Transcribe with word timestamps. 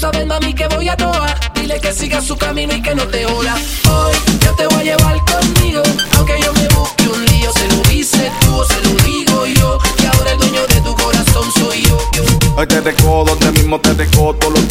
sabes, 0.00 0.26
mami, 0.26 0.54
que 0.54 0.66
voy 0.68 0.88
a 0.88 0.96
toa. 0.96 1.34
Dile 1.54 1.78
que 1.80 1.92
siga 1.92 2.20
su 2.22 2.36
camino 2.36 2.74
y 2.74 2.82
que 2.82 2.94
no 2.94 3.06
te 3.06 3.24
joda. 3.24 3.54
Hoy 3.90 4.14
yo 4.42 4.54
te 4.56 4.66
voy 4.66 4.80
a 4.80 4.82
llevar 4.82 5.18
conmigo, 5.30 5.82
aunque 6.16 6.40
yo 6.42 6.52
me 6.54 6.66
busque 6.68 7.08
un 7.08 7.24
lío. 7.26 7.52
Se 7.52 7.68
lo 7.68 7.82
dice 7.90 8.32
tú 8.40 8.56
o 8.56 8.64
se 8.64 8.80
lo 8.82 8.94
digo 9.04 9.46
yo, 9.46 9.78
que 9.98 10.06
ahora 10.06 10.32
el 10.32 10.38
dueño 10.38 10.66
de 10.66 10.80
tu 10.80 10.94
corazón 10.94 11.44
soy 11.58 11.82
yo. 11.82 11.98
Hoy 12.56 12.66
te 12.66 12.80
dejo 12.80 13.24
donde 13.24 13.52
mismo 13.52 13.78
te 13.80 13.94
todos 14.06 14.52
los. 14.54 14.68
Tú 14.68 14.69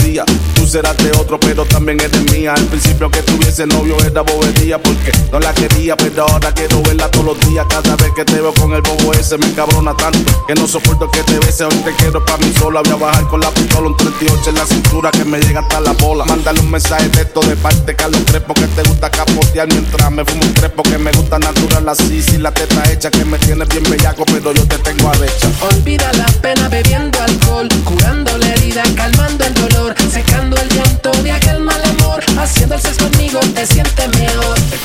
serás 0.70 0.96
de 0.98 1.12
otro, 1.18 1.40
pero 1.40 1.66
también 1.66 2.00
eres 2.00 2.32
mía. 2.32 2.54
Al 2.54 2.66
principio 2.66 3.10
que 3.10 3.24
tuviese 3.24 3.66
novio 3.66 3.98
era 4.06 4.22
bobería 4.22 4.78
porque 4.82 5.12
no 5.32 5.40
la 5.40 5.52
quería, 5.54 5.98
pero 5.98 6.28
ahora 6.28 6.52
quiero 6.54 6.82
verla 6.84 7.10
todos 7.10 7.26
los 7.26 7.40
días. 7.50 7.66
Cada 7.70 7.96
vez 7.96 8.12
que 8.16 8.24
te 8.24 8.34
veo 8.34 8.54
con 8.54 8.74
el 8.74 8.82
bobo 8.82 9.12
ese 9.14 9.38
me 9.38 9.52
cabrona 9.54 9.96
tanto 9.98 10.46
que 10.48 10.54
no 10.54 10.68
soporto 10.68 11.10
que 11.10 11.24
te 11.24 11.40
bese. 11.40 11.64
Hoy 11.64 11.76
te 11.84 11.92
quiero 11.94 12.24
para 12.24 12.38
mí 12.38 12.54
sola. 12.54 12.82
Voy 12.84 12.94
a 12.94 12.96
bajar 12.98 13.28
con 13.28 13.40
la 13.40 13.50
pistola 13.50 13.88
un 13.88 13.98
38 13.98 14.50
en 14.50 14.56
la 14.56 14.66
cintura 14.66 15.12
que 15.12 15.26
me 15.26 15.40
llega 15.40 15.62
hasta 15.62 15.80
la 15.80 15.94
bola. 15.94 16.26
Mándale 16.26 16.60
un 16.60 16.70
mensaje 16.70 17.10
de 17.10 17.22
esto 17.22 17.40
de 17.42 17.56
parte 17.56 17.96
Carlos 17.96 18.22
Crespo 18.28 18.54
que 18.54 18.68
te 18.68 18.84
gusta 18.84 19.10
capotear 19.10 19.68
mientras 19.68 20.12
me 20.12 20.24
fumo 20.24 20.44
un 20.44 20.54
crepo 20.54 20.84
que 20.84 20.98
me 21.00 21.12
gusta 21.12 21.40
natural 21.40 21.90
así. 21.90 22.22
Sin 22.22 22.44
la 22.44 22.52
teta 22.52 22.84
hecha 22.92 23.10
que 23.10 23.26
me 23.26 23.40
tiene 23.40 23.66
bien 23.66 23.84
bellaco, 23.90 24.24
pero 24.26 24.54
yo 24.54 24.68
te 24.68 24.78
tengo 24.80 25.10
a 25.10 25.18
derecha. 25.18 25.50
Olvida 25.62 26.12
la 26.14 26.28
pena 26.42 26.70
bebiendo 26.70 27.09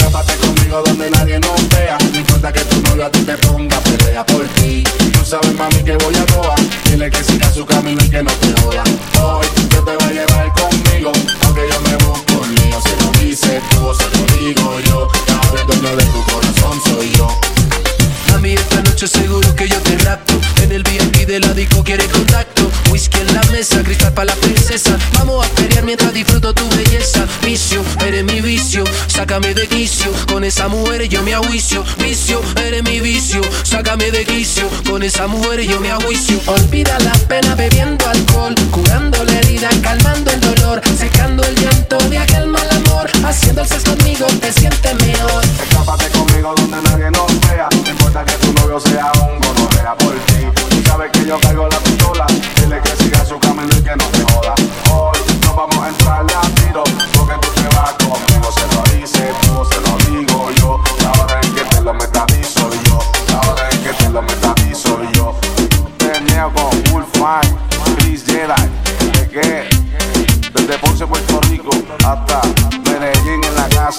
Escápate 0.05 0.37
conmigo 0.37 0.83
donde 0.85 1.11
nadie 1.11 1.41
nos 1.41 1.69
vea. 1.71 1.97
No 2.13 2.19
importa 2.19 2.53
que 2.53 2.61
tu 2.61 2.79
novio 2.83 3.07
a 3.07 3.11
ti 3.11 3.21
te 3.21 3.37
ponga 3.39 3.81
pelea 3.81 4.25
por 4.27 4.47
ti. 4.49 4.85
Tú 5.15 5.25
sabes, 5.25 5.55
mami, 5.55 5.83
que 5.83 5.97
voy 5.97 6.15
a 6.15 6.27
toa. 6.27 6.55
Dile 6.85 7.11
que 7.11 7.25
siga 7.25 7.51
su 7.51 7.65
camino 7.65 7.99
y 8.05 8.11
que 8.11 8.23
no 8.23 8.31
te 8.33 8.53
joda. 8.61 8.85
Hoy 9.23 9.47
yo 9.71 9.83
te 9.83 9.97
voy 9.97 10.05
a 10.05 10.13
llevar 10.13 10.53
conmigo, 10.53 11.11
aunque 11.43 11.63
yo 11.71 11.81
me 11.81 11.97
busco 12.05 12.33
un 12.35 12.55
lío. 12.55 12.81
Se 12.83 12.97
lo 13.03 13.13
dice 13.13 13.63
tú 13.71 13.95
se 13.95 14.19
lo 14.19 14.39
digo 14.39 14.81
yo. 14.81 15.09
Ahora 15.43 15.61
el 15.63 15.67
dueño 15.69 15.97
de 15.97 16.05
tu 16.05 16.23
corazón 16.25 16.81
soy 16.85 17.11
yo. 17.17 17.29
Mami, 18.31 18.53
esta 18.53 18.83
noche 18.83 19.09
seguro 19.09 19.57
que 19.57 19.69
yo 19.69 19.81
te 19.81 19.97
rapto. 19.99 20.35
En 20.63 20.71
el 20.71 20.83
VIP 20.83 21.27
de 21.27 21.41
la 21.41 21.55
disco 21.55 21.83
quiere 21.83 22.05
contacto. 22.09 22.71
Whisky 22.91 23.21
en 23.21 23.35
la 23.35 23.43
mesa, 23.53 23.83
cristal 23.83 24.13
para 24.13 24.27
la 24.27 24.35
princesa. 24.35 24.99
Vamos 25.15 25.47
a 25.47 25.49
pelear 25.55 25.85
mientras 25.85 26.13
disfruto 26.13 26.53
tu 26.53 26.69
belleza. 26.69 27.27
Vicio, 27.43 27.83
sácame 29.07 29.55
de 29.55 29.67
quicio. 29.69 30.11
Con 30.27 30.43
esa 30.43 30.69
mujer 30.69 31.09
yo 31.09 31.23
me 31.23 31.35
ajuicio. 31.35 31.85
Vicio, 31.99 32.41
eres 32.57 32.83
mi 32.83 33.01
vicio, 33.01 33.41
sácame 33.63 34.11
de 34.11 34.25
quicio. 34.25 34.69
Con 34.89 35.03
esa 35.03 35.27
mujer 35.27 35.61
yo 35.61 35.79
me 35.81 35.91
ajuicio. 35.91 36.41
Olvida 36.47 36.99
la 37.01 37.13
pena 37.29 37.55
bebiendo 37.55 38.09
alcohol, 38.09 38.55
curando 38.71 39.23
la 39.25 39.33
herida, 39.33 39.69
calmando 39.83 40.31
el 40.31 40.41
dolor, 40.41 40.81
secando 40.99 41.45
el 41.45 41.55
llanto 41.55 41.99
de 42.09 42.19
aquel 42.19 42.47
mal 42.47 42.69
amor. 42.71 43.11
Haciendo 43.25 43.63
el 43.63 43.69
sexo 43.69 43.95
conmigo 43.97 44.27
te 44.41 44.53
sientes 44.53 44.95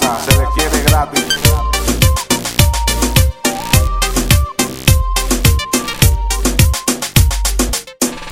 outside. 0.02 0.35